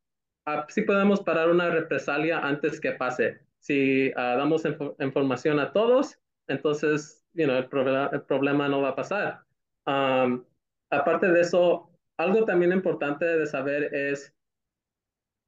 [0.44, 3.40] así podemos parar una represalia antes que pase.
[3.58, 4.64] Si uh, damos
[4.98, 6.19] información a todos,
[6.50, 9.44] entonces you know, el, problema, el problema no va a pasar.
[9.86, 10.44] Um,
[10.90, 14.34] aparte de eso, algo también importante de saber es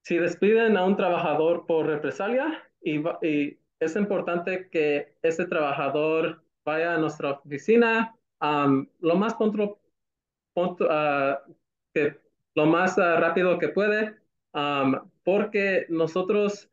[0.05, 6.95] si despiden a un trabajador por represalia y, y es importante que ese trabajador vaya
[6.95, 8.17] a nuestra oficina
[9.01, 9.77] lo más uh,
[11.95, 12.17] que,
[12.55, 14.17] lo más uh, rápido que puede
[15.25, 16.69] porque nosotros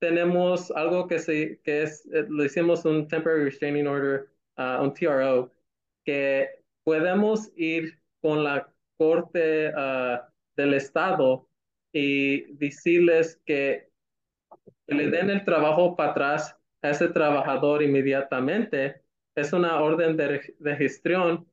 [0.00, 4.94] tenemos algo que, se, que es, eh, lo hicimos un Temporary Restraining Order, uh, un
[4.94, 5.52] TRO,
[6.04, 6.48] que
[6.82, 10.18] podemos ir con la Corte uh,
[10.56, 11.46] del Estado
[11.92, 13.88] y decirles que
[14.86, 19.02] le den el trabajo para atrás a ese trabajador inmediatamente.
[19.34, 21.46] Es una orden de, de gestión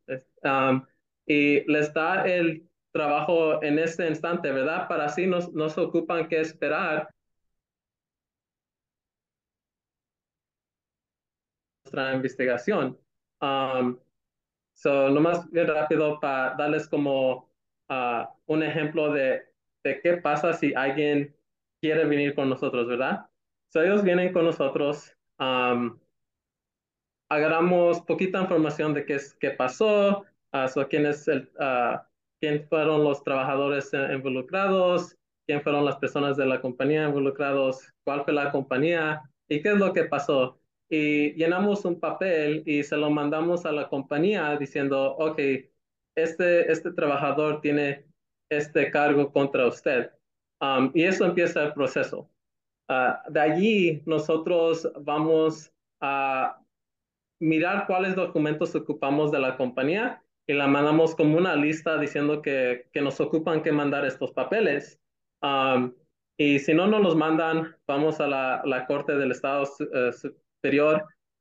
[0.44, 0.86] um,
[1.26, 4.88] y les da el trabajo en este instante, ¿verdad?
[4.88, 7.10] Para así no, no se ocupan que esperar
[11.88, 12.97] nuestra investigación.
[13.41, 13.97] Um,
[14.73, 17.50] so, nomás rápido para darles como
[17.89, 19.43] uh, un ejemplo de,
[19.84, 21.34] qué pasa si alguien
[21.82, 23.26] quiere venir con nosotros, ¿verdad?
[23.69, 25.97] So, ellos vienen con nosotros, um,
[27.30, 30.86] agarramos poquita información de qué, es, qué pasó, uh, so, uh,
[32.39, 38.34] quién fueron los trabajadores involucrados, quién fueron las personas de la compañía involucrados, cuál fue
[38.34, 43.10] la compañía y qué es lo que pasó y llenamos un papel y se lo
[43.10, 45.39] mandamos a la compañía diciendo, ok,
[46.15, 48.06] este, este trabajador tiene
[48.50, 50.12] este cargo contra usted.
[50.62, 52.30] Um, y eso empieza el proceso.
[52.89, 55.71] Ah, de allí nosotros vamos
[56.02, 56.62] a
[57.39, 62.88] mirar cuáles documentos ocupamos de la compañía y la mandamos como una lista diciendo que,
[62.93, 65.00] que nos ocupan que mandar estos papeles.
[65.41, 65.93] Um,
[66.39, 70.30] y si no nos los mandan, vamos a la, la Corte del Estado uh,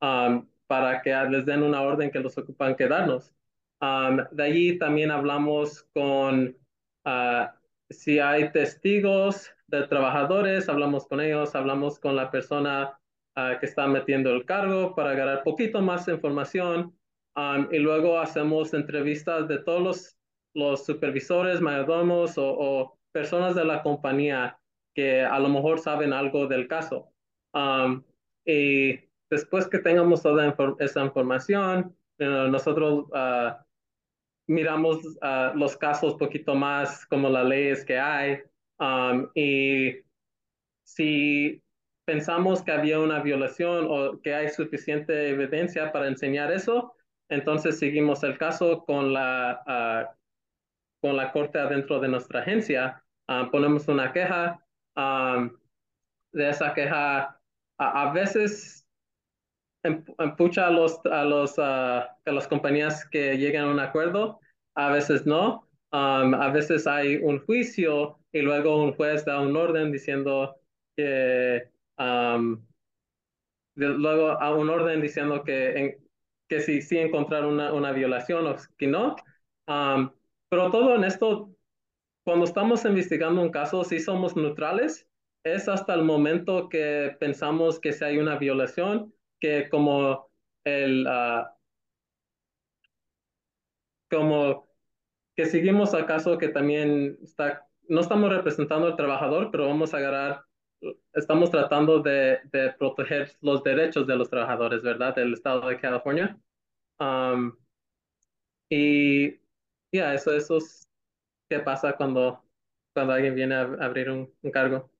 [0.00, 3.34] Um, para que les den una orden que los ocupan quedarnos.
[3.80, 6.56] Um, de allí también hablamos con
[7.04, 7.46] uh,
[7.90, 12.98] si hay testigos de trabajadores, hablamos con ellos, hablamos con la persona
[13.36, 16.96] uh, que está metiendo el cargo para agarrar poquito más información
[17.36, 20.16] um, y luego hacemos entrevistas de todos los,
[20.54, 24.58] los supervisores, mayordomos o, o, personas de la compañía
[24.94, 27.10] que a lo mejor saben algo del caso.
[28.44, 33.64] y después que tengamos toda esa información, eh, nosotros ah,
[34.48, 38.38] miramos uh, los casos poquito más como las leyes que hay
[38.78, 39.96] um, y
[40.84, 41.60] si
[42.04, 46.94] pensamos que había una violación o que hay suficiente evidencia para enseñar eso,
[47.28, 50.14] entonces seguimos el caso con la, ah,
[51.00, 53.02] con la corte adentro de nuestra agencia.
[53.50, 54.62] ponemos una queja.
[54.94, 55.50] Um,
[56.32, 57.40] de esa queja,
[57.78, 58.85] a veces
[60.18, 64.40] empucha a los a los a las compañías que llegan a un acuerdo,
[64.74, 65.66] a veces no.
[65.92, 70.56] Um, a veces hay un juicio y luego un juez da un orden diciendo
[70.96, 72.60] que um,
[73.76, 75.98] luego a un orden diciendo que
[76.48, 79.16] que si sí encontrar una, una violación o que no.
[79.66, 80.10] Um,
[80.48, 81.50] pero todo en esto,
[82.24, 85.08] cuando estamos investigando un caso, si somos neutrales,
[85.44, 90.30] es hasta el momento que pensamos que si hay una violación que como
[90.64, 91.54] el ah,
[94.10, 94.66] como
[95.36, 100.44] que seguimos acaso que también está no estamos representando al trabajador pero vamos a agarrar
[101.14, 106.38] estamos tratando de, de proteger los derechos de los trabajadores verdad del estado de California.
[107.00, 107.56] Um,
[108.68, 109.38] y
[109.92, 110.88] ya eso eso es
[111.48, 112.42] qué pasa cuando
[112.94, 114.90] cuando alguien viene a, abrir un cargo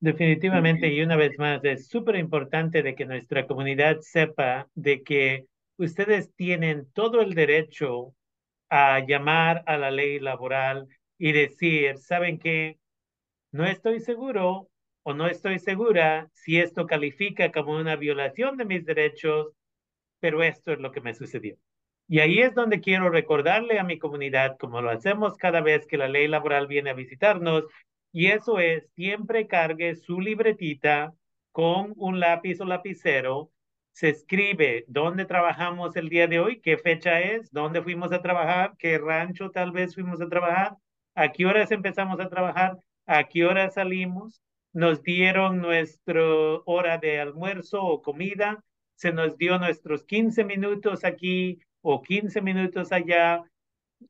[0.00, 5.46] Definitivamente, y una vez más, es súper importante de que nuestra comunidad sepa de que
[5.78, 8.14] ustedes tienen todo el derecho
[8.68, 12.78] a llamar a la ley laboral y decir, ¿saben qué?
[13.52, 14.68] No estoy seguro
[15.04, 19.48] o no estoy segura si esto califica como una violación de mis derechos,
[20.20, 21.56] pero esto es lo que me sucedió.
[22.08, 25.96] Y ahí es donde quiero recordarle a mi comunidad, como lo hacemos cada vez que
[25.96, 27.64] la ley laboral viene a visitarnos,
[28.14, 31.12] y eso es, siempre cargue su libretita
[31.50, 33.50] con un lápiz o lapicero.
[33.92, 38.76] Se escribe dónde trabajamos el día de hoy, qué fecha es, dónde fuimos a trabajar,
[38.78, 40.76] qué rancho tal vez fuimos a trabajar,
[41.16, 44.40] a qué horas empezamos a trabajar, a qué horas salimos,
[44.72, 46.22] nos dieron nuestra
[46.66, 48.62] hora de almuerzo o comida,
[48.94, 53.42] se nos dio nuestros 15 minutos aquí o 15 minutos allá,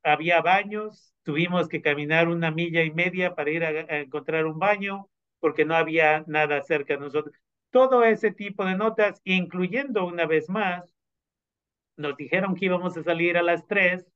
[0.03, 5.09] había baños, tuvimos que caminar una milla y media para ir a, encontrar un baño
[5.41, 7.35] porque no había nada cerca de nosotros.
[7.71, 10.95] Todo ese tipo de notas, incluyendo una vez más,
[11.97, 14.07] nos dijeron que íbamos a salir a las 3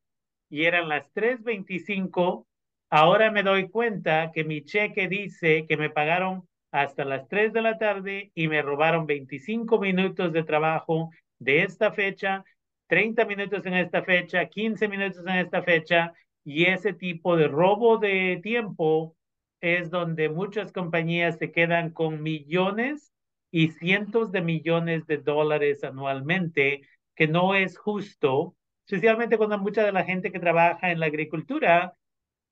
[0.49, 2.47] y eran las 3.25.
[2.90, 7.62] Ahora me doy cuenta que mi cheque dice que me pagaron hasta las 3 de
[7.62, 12.44] la tarde y me robaron 25 minutos de trabajo de esta fecha,
[12.87, 16.14] 30 minutos en esta fecha, 15 minutos en esta fecha
[16.48, 19.14] y ese tipo de robo de tiempo
[19.61, 23.12] es donde muchas compañías se quedan con millones
[23.50, 26.80] y cientos de millones de dólares anualmente,
[27.14, 28.54] que no es justo,
[28.87, 31.92] especialmente cuando mucha de la gente que trabaja en la agricultura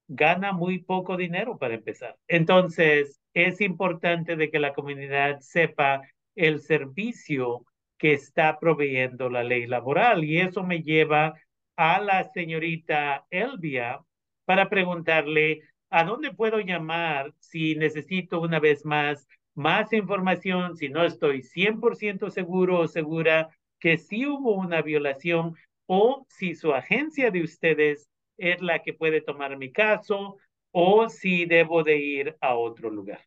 [0.08, 2.16] gana muy poco dinero para empezar.
[2.28, 6.02] Entonces, es importante de que la comunidad sepa
[6.34, 7.64] el servicio
[7.96, 11.34] que está proveyendo la ley laboral y eso me lleva
[11.76, 14.00] a la señorita Elvia
[14.44, 21.02] para preguntarle a dónde puedo llamar si necesito una vez más más información, si no
[21.04, 23.48] estoy 100% seguro o segura
[23.80, 29.22] que sí hubo una violación o si su agencia de ustedes es la que puede
[29.22, 30.36] tomar mi caso
[30.72, 33.22] o si debo de ir a otro lugar.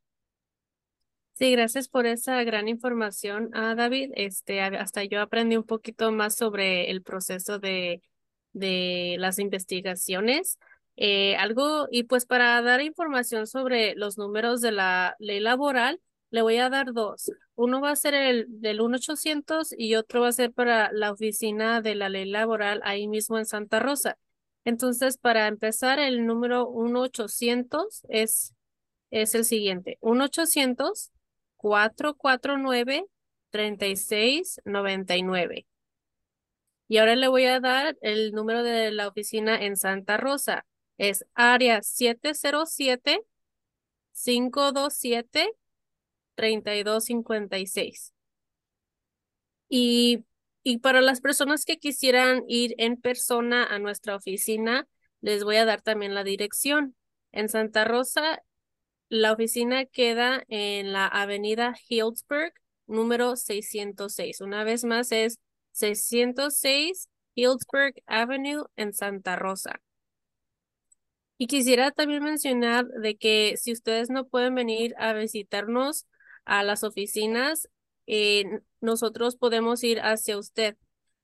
[1.33, 4.11] Sí, gracias por esa gran información, ah, David.
[4.15, 8.03] Este, hasta yo aprendí un poquito más sobre el proceso de,
[8.53, 10.59] de las investigaciones.
[10.97, 16.41] Eh, algo, y pues para dar información sobre los números de la ley laboral, le
[16.41, 17.31] voy a dar dos.
[17.55, 21.81] Uno va a ser el del 1800 y otro va a ser para la oficina
[21.81, 24.17] de la ley laboral ahí mismo en Santa Rosa.
[24.65, 28.53] Entonces, para empezar, el número 1800 es,
[29.09, 29.97] es el siguiente.
[30.01, 31.11] 1800
[31.57, 33.05] 449
[33.51, 35.65] 3699.
[36.89, 40.65] Y ahora le voy a dar el número de la oficina en Santa Rosa.
[40.97, 43.21] Es área 707
[44.11, 45.55] 527
[46.35, 48.13] 3256.
[49.69, 50.25] Y,
[50.63, 54.87] y para las personas que quisieran ir en persona a nuestra oficina,
[55.21, 56.95] les voy a dar también la dirección.
[57.31, 58.41] En Santa Rosa
[59.09, 62.53] la oficina queda en la avenida Healdsburg,
[62.85, 64.41] número 606.
[64.41, 65.39] Una vez más es
[65.79, 69.81] 606 Healdsburg Avenue en Santa Rosa.
[71.37, 76.05] Y quisiera también mencionar de que si ustedes no pueden venir a visitarnos
[76.45, 77.69] a las oficinas,
[78.07, 78.43] eh,
[78.81, 80.75] nosotros podemos ir hacia usted,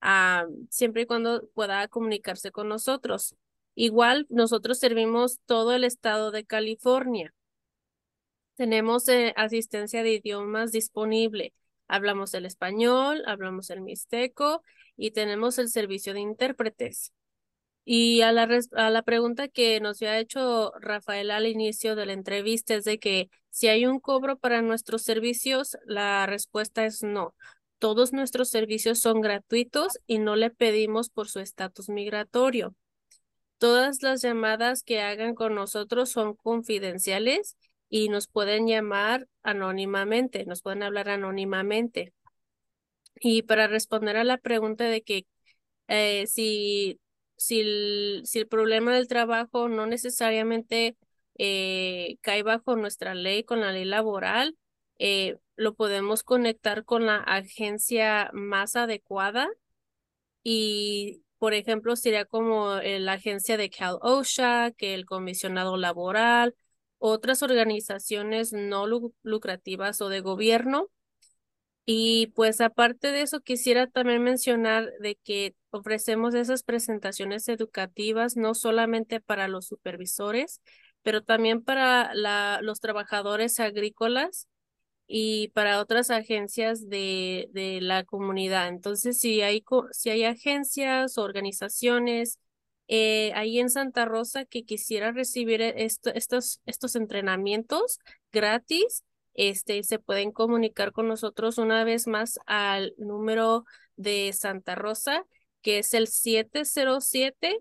[0.02, 3.36] ah, siempre y cuando pueda comunicarse con nosotros.
[3.76, 7.34] Igual, nosotros servimos todo el estado de California.
[8.56, 11.54] Tenemos eh, asistencia de idiomas disponible.
[11.88, 14.64] Hablamos el español, hablamos el mixteco
[14.98, 17.14] y tenemos el servicio de intérpretes.
[17.84, 22.14] Y a la, a la pregunta que nos había hecho Rafael al inicio de la
[22.14, 27.36] entrevista es de que si hay un cobro para nuestros servicios, la respuesta es no.
[27.78, 32.74] Todos nuestros servicios son gratuitos y no le pedimos por su estatus migratorio.
[33.58, 37.56] Todas las llamadas que hagan con nosotros son confidenciales
[37.90, 42.14] y nos pueden llamar anónimamente, nos pueden hablar anónimamente.
[43.20, 45.26] Y para responder a la pregunta de que
[45.88, 47.00] eh, si,
[47.38, 50.98] si, el, si el problema del trabajo no necesariamente
[51.38, 54.58] eh, cae bajo nuestra ley, con la ley laboral,
[55.00, 59.50] eh, lo podemos conectar con la agencia más adecuada
[60.44, 66.56] y por ejemplo, sería como la agencia de Cal OSHA, que el comisionado laboral,
[67.08, 68.88] otras organizaciones no
[69.24, 70.90] lucrativas o de gobierno.
[71.86, 78.56] Y pues aparte de eso, quisiera también mencionar de que ofrecemos esas presentaciones educativas no
[78.56, 80.62] solamente para los supervisores,
[81.04, 84.48] pero también para la, los trabajadores agrícolas
[85.08, 88.68] y para otras agencias de, de la comunidad.
[88.70, 92.40] Entonces, si hay, si hay agencias, organizaciones,
[92.88, 98.00] eh, ahí en Santa Rosa que quisiera recibir e-, estos, estos entrenamientos
[98.32, 105.26] gratis, este, se pueden comunicar con nosotros una vez más al número de Santa Rosa,
[105.62, 107.60] que es el 707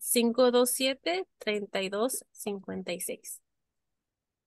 [0.00, 3.42] 527 3256.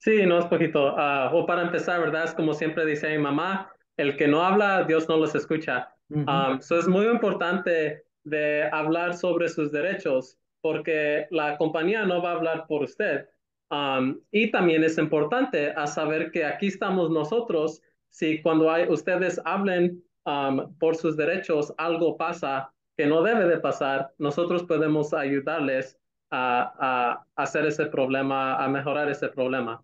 [0.07, 0.95] Sí, no es poquito.
[0.95, 2.27] Uh, o para empezar, ¿verdad?
[2.27, 5.93] Es como siempre dice mi mamá, el que no habla, Dios no los escucha.
[6.11, 6.53] Uh -huh.
[6.53, 12.31] um, so es muy importante de hablar sobre sus derechos porque la compañía no va
[12.31, 13.27] a hablar por usted.
[13.69, 17.83] Um, y también es importante a saber que aquí estamos nosotros.
[18.11, 23.59] Si cuando hay, ustedes hablen um, por sus derechos, algo pasa que no debe de
[23.59, 25.99] pasar, nosotros podemos ayudarles
[26.31, 29.83] a, a hacer ese problema, a mejorar ese problema.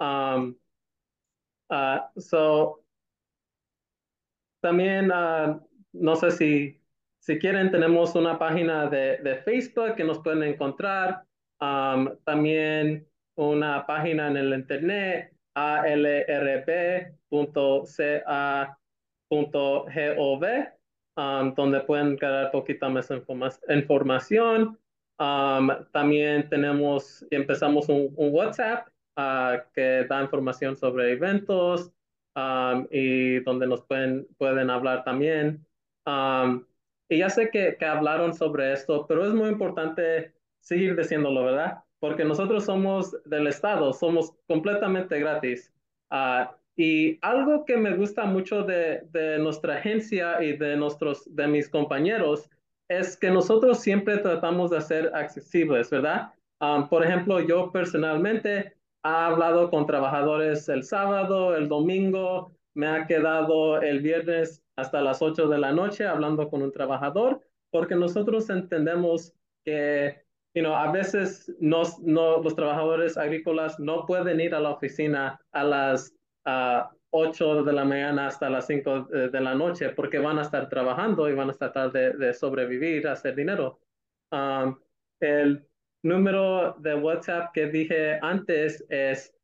[0.00, 0.56] Um,
[1.70, 2.84] uh, so,
[4.60, 5.60] también, uh,
[5.92, 6.80] no sé si,
[7.20, 11.24] si quieren, tenemos una página de, de Facebook que nos pueden encontrar.
[11.60, 16.84] Um, también una página en el internet, alrb.ca.gov,
[21.16, 24.78] um, donde pueden quedar poquita más informa información.
[25.18, 31.92] Um, también tenemos, empezamos un WhatsApp uh, que da información sobre eventos
[32.36, 35.64] um, y donde nos pueden, pueden hablar también.
[36.06, 36.64] Um,
[37.08, 41.84] y ya sé que, que, hablaron sobre esto, pero es muy importante seguir diciéndolo, ¿verdad?
[42.00, 45.72] Porque nosotros somos del Estado, somos completamente gratis.
[46.10, 46.46] Uh,
[46.76, 51.68] y algo que me gusta mucho de, de, nuestra agencia y de, nuestros, de mis
[51.68, 52.50] compañeros
[52.88, 56.32] es que nosotros siempre tratamos de ser accesibles, ¿verdad?
[56.60, 58.73] Um, por ejemplo, yo personalmente
[59.04, 65.22] ha hablado con trabajadores el sábado, el domingo, me ha quedado el viernes hasta las
[65.22, 67.40] 8 de la noche hablando con un trabajador,
[67.70, 69.32] porque nosotros entendemos
[69.64, 70.24] que
[70.54, 76.14] you a veces los trabajadores agrícolas no pueden ir a la oficina a las
[76.46, 80.42] uh, 8 de la mañana hasta las 5 de, de, la noche porque van a
[80.42, 83.80] estar trabajando y van a tratar de, de sobrevivir, hacer dinero.
[84.30, 84.78] Um,
[85.20, 85.66] el
[86.04, 89.34] número de WhatsApp que dije antes es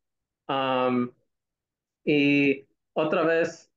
[0.48, 1.12] Um,
[2.04, 3.72] y otra vez,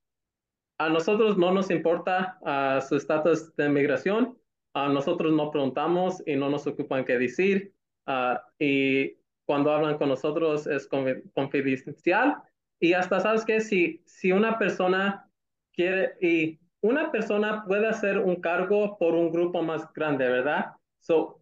[0.79, 4.39] a nosotros no nos importa uh, su estatus de migración.
[4.75, 7.75] A nosotros no preguntamos y no nos ocupan qué decir.
[8.07, 10.89] Uh, y cuando hablan con nosotros es
[11.35, 12.37] confidencial.
[12.81, 15.29] Y hasta sabes que si, si una persona
[15.73, 20.67] quiere, y una persona puede hacer un cargo por un grupo más grande, ¿verdad?
[21.01, 21.41] So,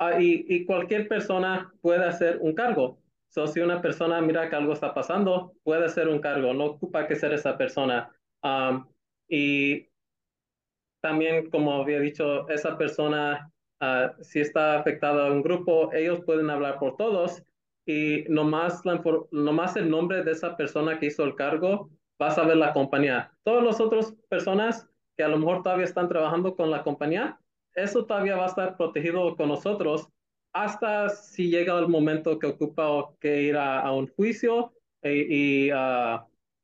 [0.00, 2.98] uh, y, y, cualquier persona puede hacer un cargo.
[3.28, 6.52] So, si una persona mira que algo está pasando, puede hacer un cargo.
[6.52, 8.10] No ocupa que ser esa persona.
[8.42, 8.86] Um,
[9.28, 9.88] y
[11.00, 16.50] también, como había dicho, esa persona, uh, si está afectada a un grupo, ellos pueden
[16.50, 17.42] hablar por todos
[17.86, 21.90] y nomás, la, nomás el nombre de esa persona que hizo el cargo
[22.20, 23.32] va a saber la compañía.
[23.42, 27.38] Todas las otras personas que a lo mejor todavía están trabajando con la compañía,
[27.74, 30.08] eso todavía va a estar protegido con nosotros
[30.52, 34.72] hasta si llega el momento que ocupa que ir a, a un juicio
[35.02, 36.20] y, y uh,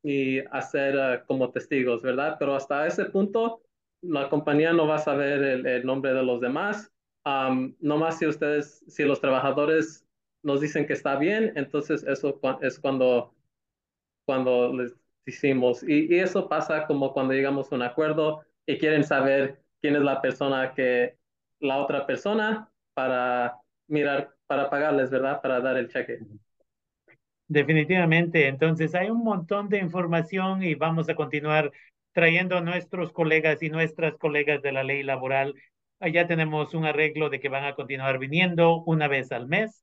[0.09, 2.37] y hacer uh, como testigos, ¿verdad?
[2.39, 3.61] Pero hasta ese punto,
[4.01, 6.91] la compañía no va a saber el, el nombre de los demás.
[7.27, 10.07] Um, nomás si ustedes, si los trabajadores
[10.43, 13.35] nos dicen que está bien, entonces eso es cuando
[14.25, 14.95] cuando les
[15.27, 15.83] hicimos.
[15.83, 20.03] Y, y, eso pasa como cuando llegamos a un acuerdo y quieren saber quién es
[20.03, 21.19] la persona que
[21.61, 25.41] la otra persona para mirar, para pagarles, ¿verdad?
[25.43, 26.21] Para dar el cheque.
[27.49, 28.47] Definitivamente.
[28.47, 31.73] Entonces hay un montón de información y vamos a continuar
[32.13, 35.55] trayendo a nuestros colegas y nuestras colegas de la ley laboral.
[36.01, 39.83] Allá tenemos un arreglo de que van a continuar viniendo una vez al mes.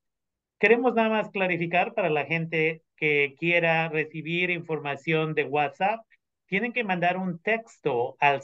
[0.60, 6.06] Queremos nada más clarificar para la gente que quiera recibir información de WhatsApp,
[6.48, 8.42] tienen que mandar un texto al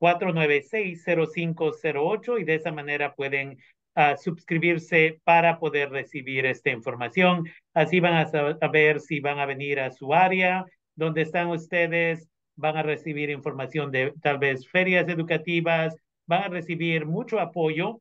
[0.00, 3.58] 647-496-0508 y de esa manera pueden
[3.96, 7.48] uh, suscribirse para poder recibir esta información.
[7.72, 10.64] Así van a saber si van a venir a su área,
[10.94, 17.06] donde están ustedes, van a recibir información de tal vez ferias educativas, van a recibir
[17.06, 18.00] mucho apoyo.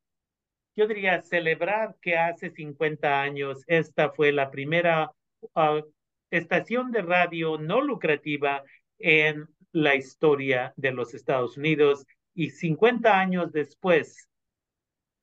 [0.77, 5.11] yo diría, celebrar que hace 50 años esta fue la primera
[5.57, 5.83] uh,
[6.31, 8.63] estación de radio no lucrativa
[9.01, 14.29] en la historia de los Estados Unidos y 50 años después,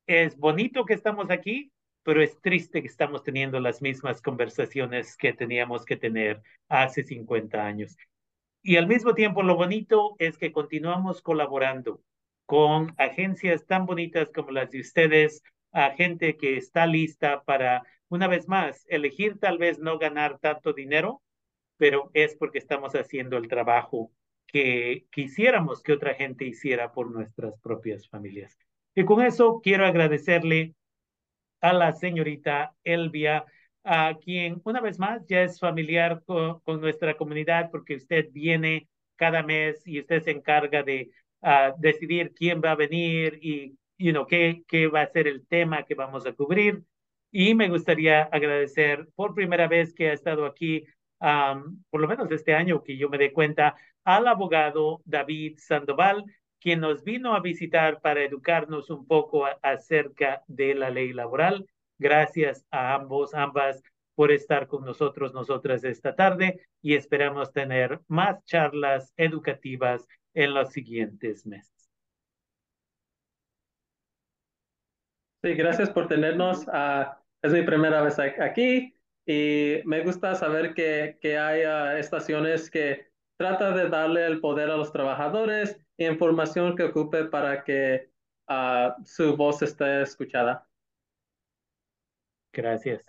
[0.06, 1.72] es bonito que estamos aquí,
[2.04, 7.66] pero es triste que estamos teniendo las mismas conversaciones que teníamos que tener hace 50
[7.66, 7.98] años.
[8.62, 12.02] Y al mismo tiempo, lo bonito es que continuamos colaborando
[12.46, 18.28] con agencias tan bonitas como las de ustedes, a gente que está lista para una
[18.28, 21.22] vez más, elegir tal vez no ganar tanto dinero,
[21.78, 24.12] pero es porque estamos haciendo el trabajo
[24.48, 28.58] que quisiéramos que otra gente hiciera por nuestras propias familias.
[28.96, 30.74] Y con eso quiero agradecerle
[31.62, 33.46] a la señorita Elvia,
[33.84, 39.44] a quien una vez más ya es familiar con, nuestra comunidad porque usted viene cada
[39.44, 41.10] mes y usted se encarga de
[41.42, 45.46] uh, decidir quién va a venir y you know, qué, qué va a ser el
[45.46, 46.84] tema que vamos a cubrir.
[47.32, 50.86] Y me gustaría agradecer por primera vez que ha estado aquí,
[51.20, 56.24] por lo menos este año que yo me dé cuenta, al abogado David Sandoval,
[56.60, 61.66] quien nos vino a visitar para educarnos un poco acerca de la ley laboral.
[61.98, 63.82] Gracias a ambos, ambas,
[64.16, 70.72] por estar con nosotros, nosotras esta tarde y esperamos tener más charlas educativas en los
[70.74, 71.90] siguientes meses.
[75.42, 76.68] Sí, gracias por tenernos.
[76.68, 77.06] Uh,
[77.42, 78.94] es mi primera vez aquí
[79.26, 83.08] y me gusta saber que, que hay uh, estaciones que
[83.38, 88.10] tratan de darle el poder a los trabajadores información que ocupe para que
[88.50, 90.68] uh, su voz esté escuchada.
[92.52, 93.04] Gracias.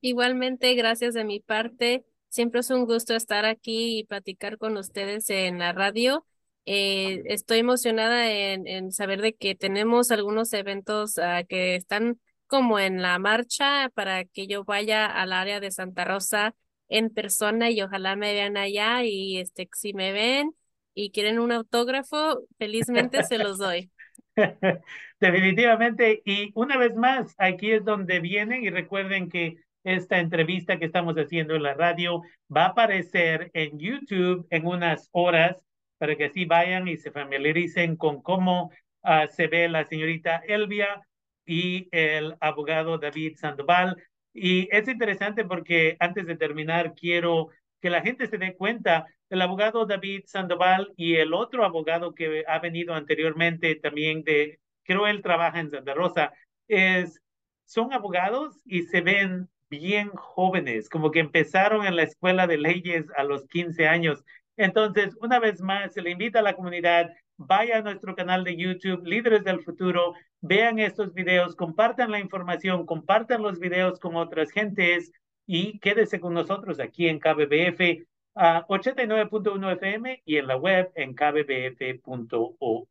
[0.00, 2.04] Igualmente, gracias de mi parte.
[2.28, 6.24] Siempre es un gusto estar aquí y platicar con ustedes en la radio.
[6.64, 12.78] Eh, estoy emocionada en, en, saber de que tenemos algunos eventos uh, que están como
[12.78, 16.54] en la marcha para que yo vaya al área de Santa Rosa
[16.88, 20.54] en persona y ojalá me vean allá y este si me ven
[20.94, 23.90] y quieren un autógrafo, felizmente se los doy.
[25.20, 26.22] Definitivamente.
[26.24, 31.14] Y una vez más, aquí es donde vienen y recuerden que esta entrevista que estamos
[31.16, 32.22] haciendo en la radio
[32.54, 35.64] va a aparecer en YouTube en unas horas
[35.98, 38.70] para que así vayan y se familiaricen con cómo
[39.04, 41.06] uh, se ve la señorita Elvia
[41.46, 43.96] y el abogado David Sandoval.
[44.32, 47.48] Y es interesante porque antes de terminar, quiero
[47.80, 52.44] que la gente se dé cuenta, el abogado David Sandoval y el otro abogado que
[52.46, 56.32] ha venido anteriormente también de, creo él trabaja en Santa Rosa,
[56.68, 57.20] es,
[57.64, 63.06] son abogados y se ven bien jóvenes, como que empezaron en la escuela de leyes
[63.16, 64.24] a los 15 años.
[64.56, 68.56] Entonces, una vez más, se le invita a la comunidad, vaya a nuestro canal de
[68.56, 74.50] YouTube, Líderes del Futuro, vean estos videos, compartan la información, compartan los videos con otras
[74.50, 75.12] gentes
[75.46, 81.14] y quédese con nosotros aquí en KBBF a 89.1 FM y en la web en
[81.14, 82.88] kbbf.org.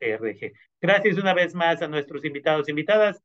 [0.82, 3.24] Gracias una vez más a nuestros invitados e invitadas.